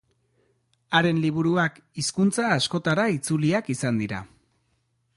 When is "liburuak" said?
1.25-1.77